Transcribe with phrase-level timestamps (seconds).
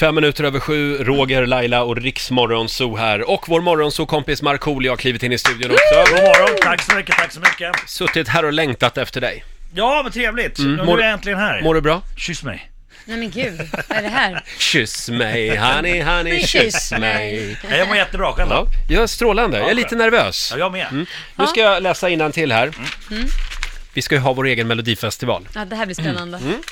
[0.00, 3.30] Fem minuter över sju, Roger, Laila och Riksmorgonzoo här.
[3.30, 6.14] Och vår morgonzoo-kompis Markoolio har klivit in i studion också.
[6.14, 7.72] God morgon, tack så mycket, tack så mycket.
[7.86, 9.44] Suttit här och längtat efter dig.
[9.74, 10.58] Ja, men trevligt.
[10.58, 11.62] Mm, Nu mår- är jag äntligen här.
[11.62, 12.02] Mår du bra?
[12.16, 12.70] Kyss mig.
[13.04, 14.44] Nej men gud, vad är det här?
[14.58, 17.00] Kyss mig, honey, honey, kyss kyss mig.
[17.00, 17.58] mig.
[17.70, 18.94] Ja, jag mår jättebra, själv Ja, då?
[18.94, 19.58] jag är strålande.
[19.58, 20.50] Jag är lite nervös.
[20.52, 21.06] Ja, jag med.
[21.36, 22.72] Nu ska jag läsa till här.
[23.10, 23.26] Mm.
[23.94, 25.48] Vi ska ju ha vår egen melodifestival.
[25.54, 26.38] Ja, det här blir spännande.
[26.38, 26.62] Mm.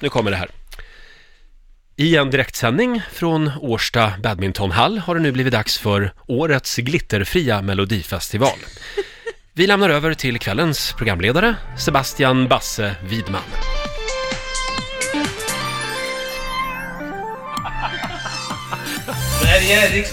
[0.00, 0.48] Nu kommer det här.
[2.00, 8.58] I en direktsändning från Årsta badmintonhall har det nu blivit dags för årets glitterfria melodifestival.
[9.52, 13.42] Vi lämnar över till kvällens programledare, Sebastian Basse Widman.
[19.42, 20.12] Sverige, Riks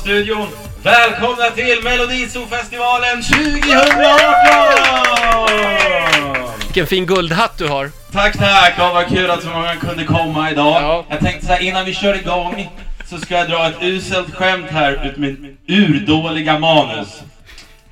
[0.00, 0.48] studion.
[0.82, 5.85] Välkomna till Melodisofestivalen 2018!
[6.76, 7.90] Vilken fin guldhatt du har!
[8.12, 8.74] Tack, tack!
[8.78, 10.82] Ja, vad kul att så många kunde komma idag.
[10.82, 11.04] Ja.
[11.10, 12.70] Jag tänkte så här, innan vi kör igång
[13.06, 15.36] så ska jag dra ett uselt skämt här ut med
[15.68, 17.08] urdåliga manus.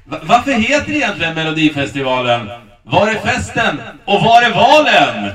[0.04, 2.50] Va- varför heter det egentligen Melodifestivalen?
[2.82, 3.80] Var är festen?
[4.04, 5.30] Och var är valen?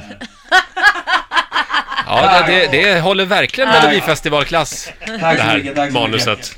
[2.07, 5.93] Ja, det, det, det håller verkligen melodifestivalklass, Tack så mycket, tack så mycket.
[5.93, 6.57] manuset.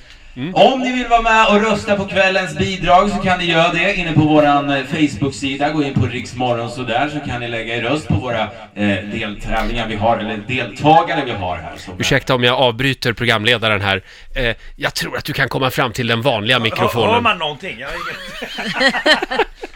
[0.54, 3.96] Om ni vill vara med och rösta på kvällens bidrag så kan ni göra det
[3.96, 5.70] inne på våran eh, Facebook-sida.
[5.70, 8.42] Gå in på Riksmorgon så där så kan ni lägga er röst på våra
[8.76, 11.78] eh, deltävlingar vi har, eller deltagare vi har här.
[11.78, 14.02] Som Ursäkta om jag avbryter programledaren här.
[14.36, 17.24] Eh, jag tror att du kan komma fram till den vanliga Hör, hör mikrofonen.
[17.24, 17.80] man någonting?
[17.80, 17.90] Jag,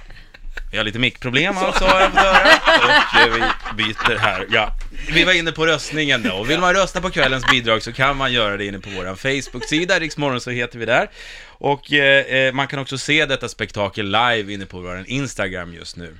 [0.78, 2.48] har Vi har lite mickproblem alltså, har jag fått höra.
[2.78, 3.34] Och eh,
[3.78, 4.48] vi byter här.
[4.50, 4.73] Ja.
[5.09, 6.34] Vi var inne på röstningen då.
[6.36, 9.16] Och vill man rösta på kvällens bidrag så kan man göra det inne på vår
[9.16, 11.09] Facebook-sida, Riksmorgon så heter vi där.
[11.48, 15.98] Och eh, eh, man kan också se detta spektakel live inne på vår Instagram just
[15.98, 16.18] nu.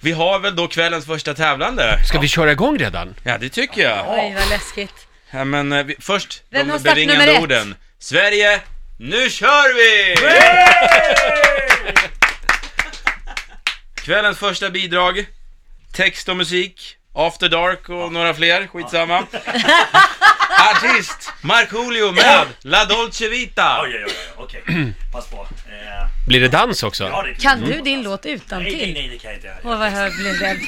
[0.00, 2.04] Vi har väl då kvällens första tävlande?
[2.08, 3.14] Ska vi köra igång redan?
[3.24, 4.06] Ja, det tycker jag.
[4.08, 5.06] Oj, vad läskigt.
[5.30, 7.40] Ja, men eh, vi, först Vem har de nummer ett?
[7.40, 7.74] orden.
[7.98, 8.60] Sverige,
[8.98, 10.14] nu kör vi!
[14.02, 15.26] Kvällens första bidrag,
[15.92, 19.26] text och musik, After Dark och några fler, skitsamma.
[20.74, 23.80] Artist, Markoolio med La Dolce Vita.
[23.82, 24.92] oj, oj, oj, okej.
[25.12, 25.36] Pass på.
[25.40, 27.04] Eh, Blir det dans också?
[27.08, 28.94] ja, det Kan du din låt utan Nej, nej, till?
[28.94, 29.56] nej, det kan jag inte göra.
[29.64, 30.58] Åh, vad jag blev rädd.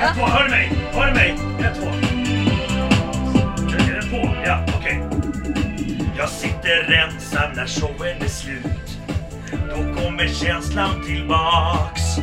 [0.00, 0.70] Ett, två, hör ni mig?
[0.92, 1.30] Hör ni mig?
[1.66, 2.17] Ett, två.
[4.48, 5.00] Ja, okej.
[6.18, 8.98] Jag sitter ensam när showen är slut.
[9.50, 12.16] Då kommer känslan tillbaks.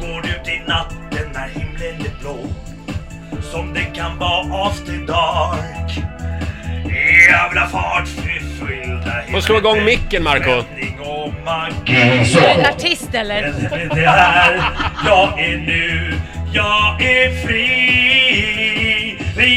[0.00, 2.38] Går ut i natten när himlen är blå.
[3.42, 6.04] Som det kan vara after dark.
[7.30, 10.64] Jävla fart, fyllda Får slå igång micken, Marco.
[11.44, 11.94] Magi.
[11.94, 13.42] Är du en artist eller?
[13.94, 14.62] Det här,
[15.06, 16.14] jag är nu,
[16.52, 18.11] jag är fri.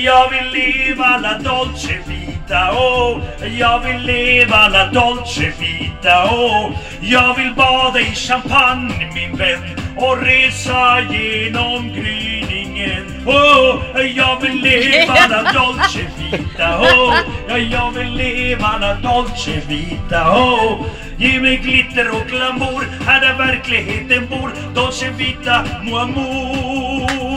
[0.04, 3.22] Jag vill leva la dolce vita, oh.
[3.60, 6.72] Jag vill leva la dolce vita, oh.
[7.02, 9.60] Jag vill bada i champagne min vän
[9.98, 13.24] och resa genom gryningen.
[13.26, 17.14] Oh, jag vill leva la dolce vita, oh.
[17.50, 20.86] Ja, jag vill leva la dolce vita, oh.
[21.18, 24.52] Ge mig glitter och glamour här där verkligheten bor.
[24.74, 27.36] Dolce vita, mon amour.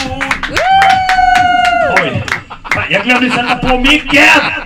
[2.02, 2.37] Oj,
[2.90, 4.08] jag glömde sätta på micken!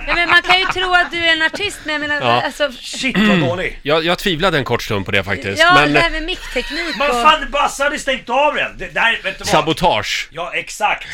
[0.07, 2.41] Ja, men man kan ju tro att du är en artist, men jag menar, Ja.
[2.41, 2.71] alltså...
[2.81, 3.79] Shit vad dålig.
[3.81, 5.59] Jag, jag tvivlade en kort stund på det faktiskt.
[5.61, 7.21] Ja, men det här med mickteknik Men och...
[7.21, 8.77] fan, Basse hade stängt av den.
[8.77, 9.47] Det där, vet du vad?
[9.47, 10.27] sabotage.
[10.31, 11.07] Ja, exakt.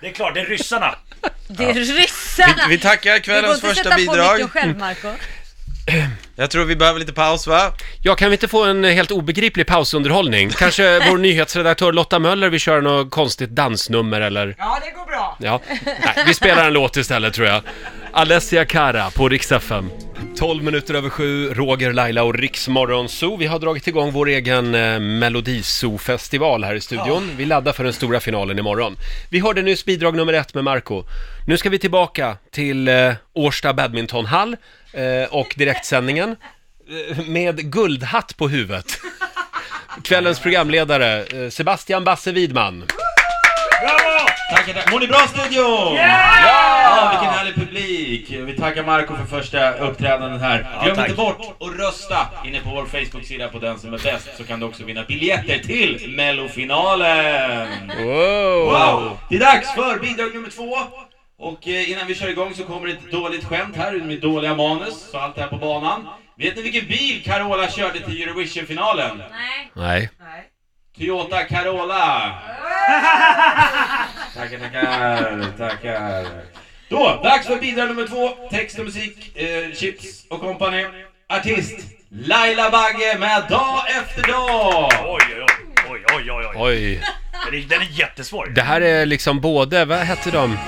[0.00, 0.94] Det är klart, det är ryssarna.
[1.48, 2.66] Det är ryssarna!
[2.68, 4.32] Vi tackar Du går kvällens inte första sätta på bidrag.
[4.32, 5.08] micken själv, Marco.
[6.36, 7.72] Jag tror vi behöver lite paus va?
[8.02, 10.50] Ja, kan vi inte få en helt obegriplig pausunderhållning?
[10.50, 14.54] Kanske vår nyhetsredaktör Lotta Möller vill köra något konstigt dansnummer eller?
[14.58, 15.36] Ja, det går bra.
[15.40, 17.62] Ja, nej, vi spelar en låt istället tror jag.
[18.12, 19.90] Alessia Cara på Rix FM.
[20.36, 23.36] 12 minuter över sju, Roger, Laila och Riksmorgon Zoo.
[23.36, 27.30] Vi har dragit igång vår egen eh, Melodizoo-festival här i studion.
[27.36, 28.96] Vi laddar för den stora finalen imorgon.
[29.30, 31.04] Vi hörde nyss bidrag nummer ett med Marco.
[31.46, 34.56] Nu ska vi tillbaka till eh, Årsta badmintonhall
[34.92, 36.36] eh, och direktsändningen
[37.10, 38.86] eh, med guldhatt på huvudet.
[40.04, 42.84] Kvällens programledare, eh, Sebastian Basse Widman.
[43.82, 44.11] Bravo!
[44.52, 44.92] Tackar, tackar.
[44.92, 45.94] Mår ni bra studion?
[45.94, 47.08] Ja!
[47.12, 48.30] Vilken härlig publik!
[48.30, 50.66] Vi tackar Marco för första uppträdandet här.
[50.82, 51.08] Glöm tack.
[51.08, 54.60] inte bort att rösta inne på vår Facebook-sida på den som är bäst så kan
[54.60, 57.92] du också vinna biljetter till mellofinalen!
[57.98, 58.64] Wow!
[58.64, 59.18] Wow!
[59.28, 60.78] Det är dags för bidrag nummer två.
[61.38, 64.54] Och eh, innan vi kör igång så kommer det ett dåligt skämt här med dåliga
[64.54, 66.08] manus, så allt är på banan.
[66.38, 69.22] Vet ni vilken bil Carola körde till Eurovision-finalen?
[69.74, 70.10] Nej.
[70.20, 70.48] Nej.
[70.98, 72.32] Toyota Carola!
[74.34, 76.26] tackar, tackar, tackar.
[76.88, 78.28] Då, dags för bidrag nummer två.
[78.50, 80.86] Text och musik, eh, Chips och company.
[81.28, 84.90] Artist Laila Bagge med Dag efter dag.
[85.04, 85.46] Oj, oj,
[85.90, 86.54] oj, oj, oj, oj.
[86.56, 87.02] Oj.
[87.46, 88.46] Den är, den är jättesvår.
[88.46, 90.58] Det här är liksom både, vad hette de?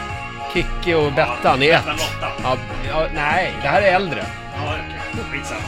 [0.54, 1.84] Kikki och Bettan i ett.
[1.84, 2.32] Bettan Lotta.
[2.42, 2.58] Ja,
[2.88, 4.24] ja, nej, det här är äldre.
[4.56, 4.74] Ja,
[5.12, 5.24] okej.
[5.32, 5.60] Skitsamma.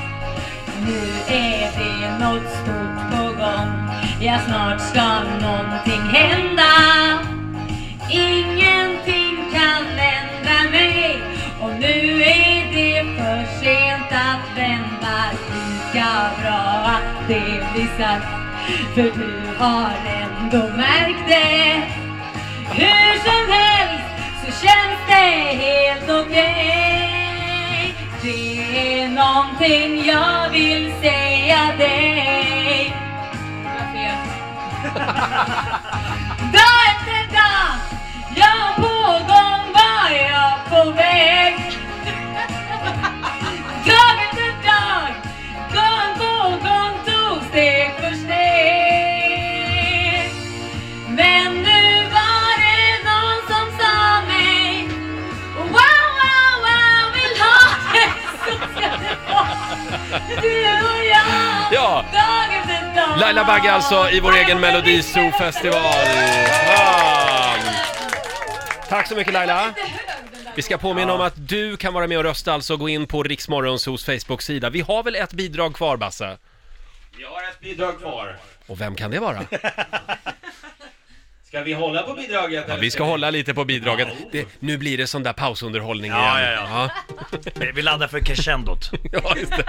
[0.86, 3.86] Nu är det något stort på gång
[4.20, 6.62] Ja, snart ska någonting hända
[8.10, 11.22] Ingenting kan vända mig.
[11.60, 15.30] Och nu är det för sent att vända.
[15.54, 18.26] Lika bra att det blir sagt.
[18.94, 21.82] För du har ändå märkt det.
[22.72, 24.04] Hur som helst
[24.44, 27.94] så känns det helt okej.
[28.22, 32.92] Det är någonting jag vill säga dig.
[36.52, 37.95] Dag efter dag,
[61.72, 62.04] Ja.
[63.20, 66.06] Laila Bagge alltså i vår egen Melodizoo-festival.
[66.66, 67.54] Ja.
[68.88, 69.74] Tack så mycket Laila.
[70.54, 73.22] Vi ska påminna om att du kan vara med och rösta, alltså gå in på
[73.22, 74.70] Riksmorgonsos Facebook-sida.
[74.70, 76.38] Vi har väl ett bidrag kvar, Basse?
[77.18, 78.36] Vi har ett bidrag kvar.
[78.66, 79.40] Och vem kan det vara?
[81.48, 82.64] Ska vi hålla på bidraget?
[82.68, 84.08] Ja, eller vi ska hålla lite på bidraget.
[84.32, 86.52] Det, nu blir det sån där pausunderhållning Ja, igen.
[86.54, 86.90] ja,
[87.54, 88.90] Vi- Vi laddar för crescendot.
[89.12, 89.64] Ja, just det.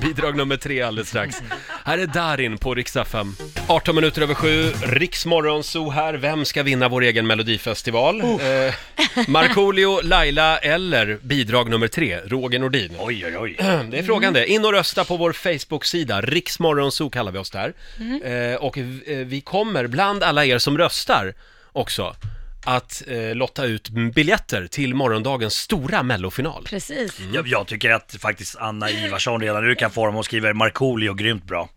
[0.00, 1.36] Bidrag nummer tre alldeles strax.
[1.84, 3.36] Här är Darin på Rix FM.
[3.66, 6.14] 18 minuter över sju, Riksmorgonzoo här.
[6.14, 8.20] Vem ska vinna vår egen melodifestival?
[8.20, 8.74] Eh,
[9.28, 12.96] Markoolio, Laila eller bidrag nummer tre, Roger Nordin?
[12.98, 13.56] Oj, oj, oj.
[13.90, 14.46] Det är frågan det.
[14.46, 17.72] In och rösta på vår Facebook-sida, Riksmorgonzoo kallar vi oss där.
[18.24, 21.21] Eh, och eh, vi kommer, bland alla er som röstar
[21.72, 22.16] också,
[22.64, 26.64] att eh, lotta ut biljetter till morgondagens stora mellofinal.
[26.64, 27.20] Precis.
[27.34, 31.14] Jag, jag tycker att faktiskt Anna Ivarsson redan nu kan få dem och skriver Markoolio
[31.14, 31.68] grymt bra.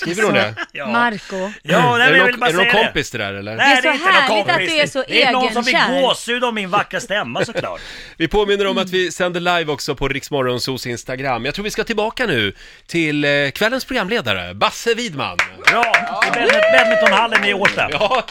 [0.00, 0.54] Skriver hon det?
[0.72, 1.36] Ja, Marco.
[1.62, 3.56] ja nej, är men det jag vill bara är det någon kompis det där eller?
[3.56, 5.64] Nej, Det är så inte någon härligt att du är så Det är någon som
[5.64, 6.00] fick egenkär.
[6.00, 7.80] gåshud av min vackra stämma såklart.
[8.16, 11.44] Vi påminner om att vi sänder live också på Riksmorgonsos Instagram.
[11.44, 12.54] Jag tror vi ska tillbaka nu
[12.86, 15.36] till eh, kvällens programledare, Basse Widman.
[15.70, 15.84] Bra!
[16.26, 17.88] I badmint- badmintonhallen i Årsta.
[17.92, 18.24] Ja,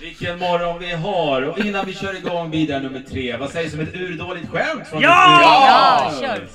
[0.00, 1.42] Vilken morgon vi har!
[1.42, 5.02] Och innan vi kör igång bidrag nummer tre, vad sägs om ett urdåligt skämt från
[5.02, 6.12] Ja!
[6.20, 6.48] Ja, kör.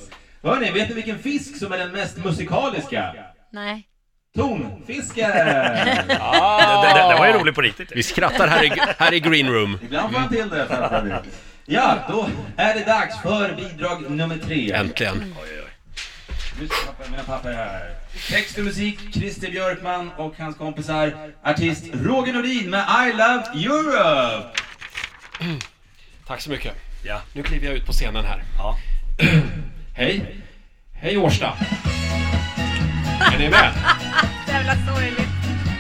[0.50, 3.14] Hörni, vet ni vilken fisk som är den mest musikaliska?
[3.54, 3.88] Nej.
[4.36, 5.32] Tonfisken!
[5.36, 7.92] Det, det, det var ju roligt på riktigt.
[7.96, 9.80] vi skrattar här i, här i green room.
[9.84, 10.68] Ibland får han till det.
[10.68, 11.16] fattar du.
[11.66, 14.72] Ja, då är det dags för bidrag nummer tre.
[14.72, 15.36] Äntligen.
[16.60, 17.96] Nu ska jag pappa, mina papper här.
[18.30, 21.14] Text och musik, Christer Björkman och hans kompisar.
[21.44, 24.60] Artist Roger Nordin med I Love Europe.
[26.28, 26.74] Tack så mycket.
[27.04, 27.22] Ja.
[27.34, 28.44] Nu kliver jag ut på scenen här.
[28.58, 28.78] Ja.
[29.96, 30.36] Hej.
[30.94, 31.54] Hej Årsta.
[33.34, 33.72] Är ni med?
[34.48, 35.30] Jävla sorgligt.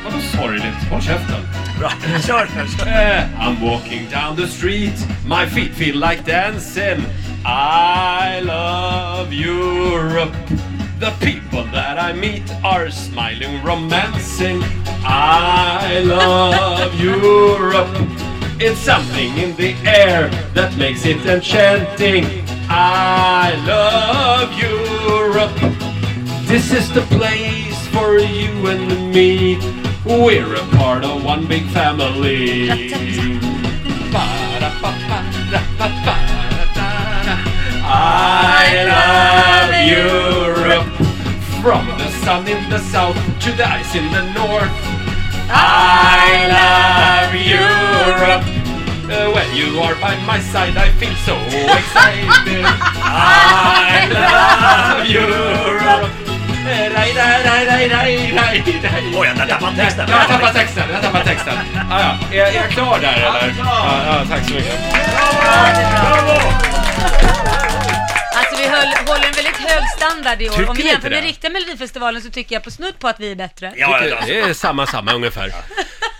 [0.04, 0.90] Vadå sorgligt?
[0.90, 1.42] Håll käften.
[1.80, 1.90] Bra.
[2.28, 2.68] Kör nu.
[2.78, 2.88] kör.
[2.88, 7.06] Eh, I'm walking down the street, my feet feel like dancing.
[7.46, 10.36] I love Europe.
[11.00, 14.64] The people that I meet are smiling, romancing.
[15.04, 17.90] I love Europe.
[18.60, 22.26] It's something in the air that makes it enchanting.
[22.70, 25.81] I love Europe.
[26.52, 29.56] This is the place for you and me.
[30.04, 32.70] We're a part of one big family.
[37.88, 40.92] I love Europe.
[41.64, 44.76] From the sun in the south to the ice in the north.
[45.48, 48.44] I love Europe.
[49.10, 51.36] Uh, when you are by my side, I feel so
[51.80, 52.66] excited.
[53.08, 56.21] I love Europe.
[57.02, 57.14] Oj,
[59.16, 60.10] Oj, jag tappade texten.
[60.10, 61.54] Jag tappat texten, jag tappat texten.
[61.92, 62.38] Ah, ja.
[62.38, 63.56] är, är jag klar där eller?
[63.60, 64.76] Ja, ja, tack så mycket.
[68.36, 70.54] Alltså vi höll, håller en väldigt hög standard i år.
[70.54, 71.28] Tycker Om vi ni jämför inte med det?
[71.28, 73.74] riktiga Melodifestivalen så tycker jag på snudd på att vi är bättre.
[73.76, 75.54] Ja, ja, Det är samma, samma ungefär.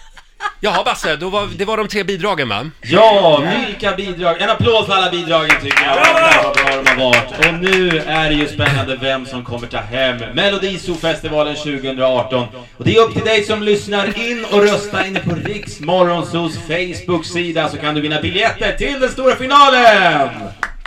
[0.64, 2.70] Jaha Basse, då var, det var de tre bidragen va?
[2.82, 4.42] Ja, vilka bidrag!
[4.42, 5.96] En applåd för alla bidragen tycker jag.
[5.96, 6.54] Vad bra
[6.86, 7.48] de har varit.
[7.48, 12.48] Och nu är det ju spännande vem som kommer ta hem Melodizoo-festivalen 2018.
[12.78, 16.58] Och det är upp till dig som lyssnar in och rösta inne på Riks Morgonzoos
[16.68, 20.30] Facebook-sida så kan du vinna biljetter till den stora finalen!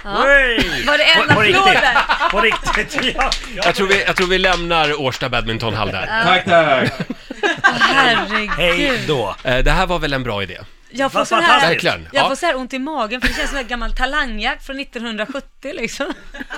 [0.06, 0.84] Oj!
[0.86, 1.64] Var det en På- på applåd riktigt.
[1.64, 2.30] där?
[2.30, 3.30] På riktigt, ja.
[3.64, 6.08] Jag tror vi, jag tror vi lämnar Årsta Badmintonhall där.
[6.24, 6.92] Tack, tack!
[7.62, 8.50] Herregud.
[8.50, 9.36] Hej då.
[9.44, 10.58] Eh, Det här var väl en bra idé?
[10.96, 11.84] Jag får Vad sån här, fantastiskt.
[11.84, 12.08] Verkligen.
[12.12, 12.28] jag Ja.
[12.28, 15.72] får så här ont i magen för det känns som en gammal talangjakt från 1970
[15.74, 16.06] liksom.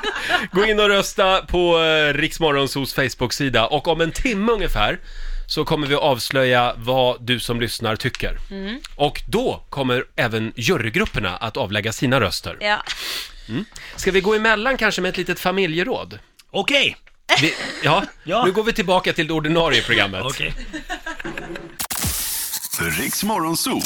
[0.53, 4.99] Gå in och rösta på eh, Riksmorgonsos Facebook-sida och om en timme ungefär
[5.49, 8.37] så kommer vi avslöja vad du som lyssnar tycker.
[8.97, 12.57] Och då kommer även jurygrupperna att avlägga sina röster.
[12.61, 12.83] Ja.
[13.97, 16.19] Ska vi gå emellan kanske med ett litet familjeråd?
[16.51, 16.97] Okej.
[17.41, 18.45] Vi, ja, Ja.
[18.45, 20.25] nu går vi tillbaka till det ordinarie programmet.
[20.25, 20.55] Okej.
[22.81, 23.81] Riks Morgonzoo.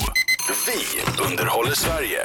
[0.66, 2.20] Vi underhåller Sverige.